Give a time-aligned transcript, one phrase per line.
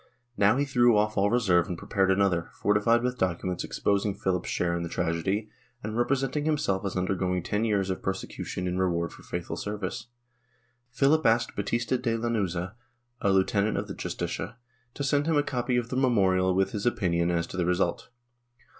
[0.35, 4.49] Now he threw off all reserve and prepared auother, fortified with documents expos ing Philip's
[4.49, 5.51] share in the tragedy,
[5.83, 10.07] and representing himself as undergoing ten years of persecution in reward for faithful service.
[10.89, 12.73] Philip asked Batista de Lanuza,
[13.21, 14.57] a lieutenant of the Justicia,
[14.95, 18.09] to send him a copy of the memorial with his opinion as to the result.